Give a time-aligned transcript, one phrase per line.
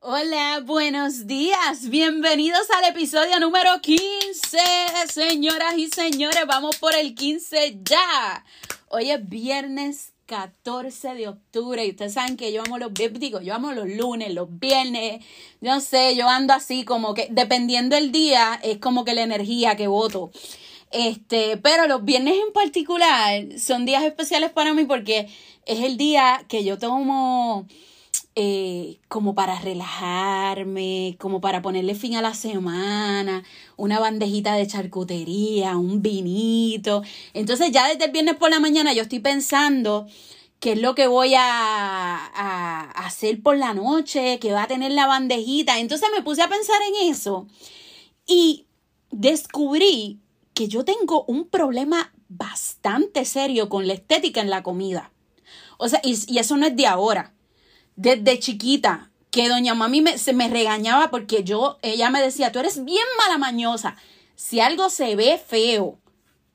[0.00, 1.88] Hola, buenos días.
[1.90, 4.58] Bienvenidos al episodio número 15.
[5.12, 8.44] Señoras y señores, vamos por el 15 ya.
[8.88, 13.54] Hoy es viernes 14 de octubre y ustedes saben que yo amo los digo, yo
[13.54, 15.24] amo los lunes, los viernes,
[15.60, 19.74] no sé, yo ando así como que dependiendo del día es como que la energía
[19.74, 20.30] que voto.
[20.90, 25.28] Este, pero los viernes en particular son días especiales para mí porque
[25.66, 27.66] es el día que yo tomo
[28.34, 33.42] eh, como para relajarme, como para ponerle fin a la semana,
[33.76, 37.02] una bandejita de charcutería, un vinito.
[37.34, 40.06] Entonces ya desde el viernes por la mañana yo estoy pensando
[40.60, 44.92] qué es lo que voy a, a hacer por la noche, que va a tener
[44.92, 45.80] la bandejita.
[45.80, 47.46] Entonces me puse a pensar en eso
[48.26, 48.66] y
[49.10, 50.20] descubrí
[50.58, 55.12] que yo tengo un problema bastante serio con la estética en la comida.
[55.76, 57.32] O sea, y, eso no es de ahora
[57.94, 62.58] desde chiquita que doña mami me, se me regañaba porque yo, ella me decía, tú
[62.58, 63.94] eres bien mala mañosa.
[64.34, 66.00] Si algo se ve feo,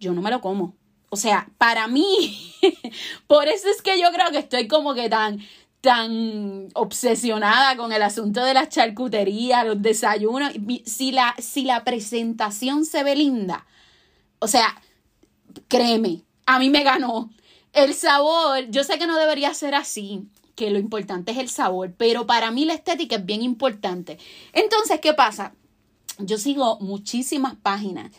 [0.00, 0.74] yo no me lo como.
[1.08, 2.52] O sea, para mí,
[3.28, 5.38] por eso es que yo creo que estoy como que tan,
[5.80, 10.52] tan obsesionada con el asunto de las charcuterías, los desayunos.
[10.84, 13.64] Si la, si la presentación se ve linda,
[14.44, 14.76] o sea,
[15.68, 17.30] créeme, a mí me ganó.
[17.72, 21.94] El sabor, yo sé que no debería ser así, que lo importante es el sabor,
[21.96, 24.18] pero para mí la estética es bien importante.
[24.52, 25.54] Entonces, ¿qué pasa?
[26.18, 28.12] Yo sigo muchísimas páginas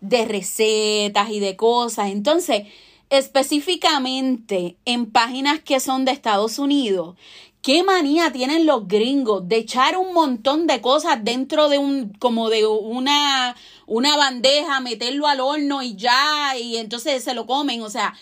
[0.00, 2.10] de recetas y de cosas.
[2.10, 2.64] Entonces,
[3.10, 7.16] específicamente en páginas que son de Estados Unidos,
[7.62, 12.48] ¿Qué manía tienen los gringos de echar un montón de cosas dentro de un, como
[12.48, 13.54] de una,
[13.86, 17.82] una bandeja, meterlo al horno y ya, y entonces se lo comen?
[17.82, 18.14] O sea,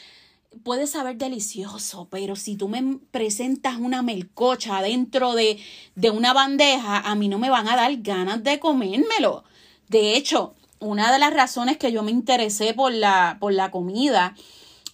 [0.64, 5.60] puede saber delicioso, pero si tú me presentas una melcocha dentro de,
[5.94, 9.44] de una bandeja, a mí no me van a dar ganas de comérmelo.
[9.88, 14.34] De hecho, una de las razones que yo me interesé por la, por la comida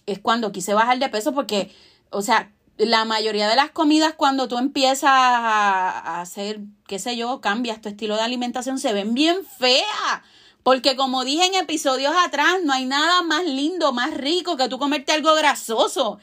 [0.05, 1.71] es cuando quise bajar de peso porque,
[2.09, 7.41] o sea, la mayoría de las comidas cuando tú empiezas a, hacer, qué sé yo,
[7.41, 10.21] cambias tu estilo de alimentación, se ven bien feas
[10.65, 14.79] porque como dije en episodios atrás, no hay nada más lindo, más rico que tú
[14.79, 16.17] comerte algo grasoso.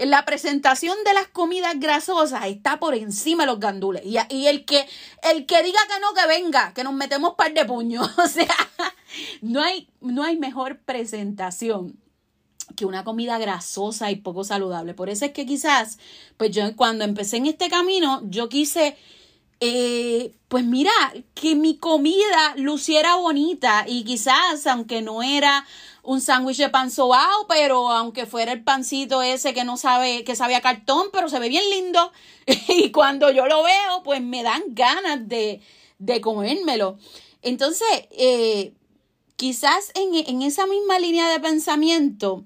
[0.00, 4.02] La presentación de las comidas grasosas está por encima de los gandules.
[4.04, 4.84] Y, y el, que,
[5.22, 8.10] el que diga que no, que venga, que nos metemos par de puños.
[8.18, 8.56] O sea,
[9.42, 11.96] no hay, no hay mejor presentación
[12.76, 14.94] que una comida grasosa y poco saludable.
[14.94, 15.98] Por eso es que quizás,
[16.36, 18.96] pues yo cuando empecé en este camino, yo quise
[19.60, 20.92] eh, pues mira,
[21.34, 25.66] que mi comida luciera bonita y quizás, aunque no era
[26.02, 30.36] un sándwich de pan sobao, pero aunque fuera el pancito ese que no sabe, que
[30.36, 32.12] sabe a cartón, pero se ve bien lindo.
[32.68, 35.60] y cuando yo lo veo, pues me dan ganas de,
[35.98, 36.98] de comérmelo.
[37.40, 38.74] Entonces, eh,
[39.36, 42.44] quizás en, en esa misma línea de pensamiento,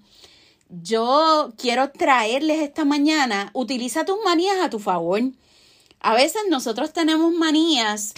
[0.69, 5.22] yo quiero traerles esta mañana, utiliza tus manías a tu favor.
[6.00, 8.15] A veces nosotros tenemos manías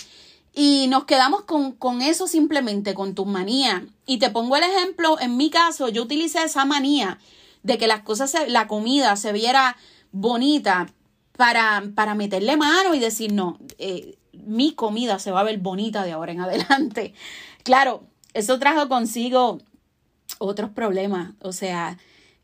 [0.53, 3.83] y nos quedamos con, eso simplemente, con tus manías.
[4.07, 7.19] Y te pongo el ejemplo, en mi caso, yo utilicé esa manía
[7.63, 9.77] de que las cosas, la comida se viera
[10.11, 10.89] bonita
[11.37, 16.05] para, para meterle mano y decir, no, eh, mi comida se va a ver bonita
[16.05, 17.15] de ahora en adelante.
[17.63, 19.59] Claro, eso trajo consigo
[20.39, 21.99] otros problemas, o sea,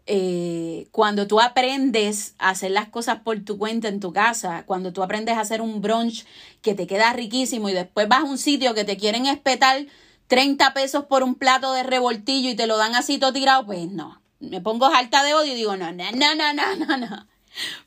[0.09, 4.93] eh, cuando tú aprendes a hacer las cosas por tu cuenta en tu casa, cuando
[4.93, 6.25] tú aprendes a hacer un brunch
[6.63, 9.87] que te queda riquísimo y después vas a un sitio que te quieren espetar
[10.29, 13.91] 30 pesos por un plato de revoltillo y te lo dan así todo tirado, pues
[13.91, 14.21] no.
[14.39, 17.27] Me pongo alta de odio y digo, no, no, no, no, no, no.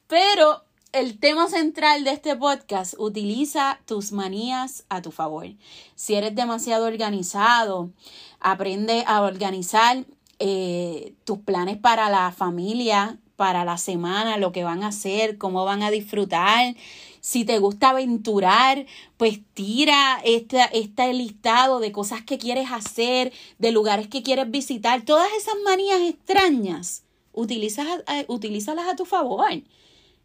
[0.08, 5.48] Pero el tema central de este podcast, utiliza tus manías a tu favor.
[5.96, 7.92] Si eres demasiado organizado,
[8.40, 10.06] aprende a organizar
[10.40, 15.64] eh, tus planes para la familia, para la semana, lo que van a hacer, cómo
[15.64, 16.76] van a disfrutar.
[17.22, 18.86] Si te gusta aventurar,
[19.18, 25.04] pues tira este, este listado de cosas que quieres hacer, de lugares que quieres visitar,
[25.04, 27.04] todas esas manías extrañas,
[27.34, 29.62] utilízalas, utilízalas a tu favor.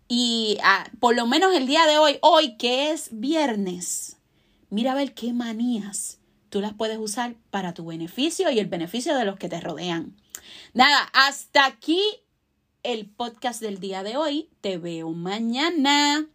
[0.08, 4.18] Y ah, por lo menos el día de hoy, hoy que es viernes,
[4.70, 6.18] mira a ver qué manías
[6.54, 10.14] tú las puedes usar para tu beneficio y el beneficio de los que te rodean.
[10.72, 12.00] Nada, hasta aquí
[12.84, 14.50] el podcast del día de hoy.
[14.60, 16.28] Te veo mañana.